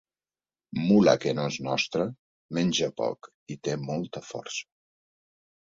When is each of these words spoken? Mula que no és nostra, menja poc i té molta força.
Mula 0.85 1.13
que 1.25 1.33
no 1.39 1.45
és 1.49 1.57
nostra, 1.67 2.07
menja 2.59 2.91
poc 3.03 3.31
i 3.57 3.61
té 3.69 3.79
molta 3.93 4.25
força. 4.33 4.69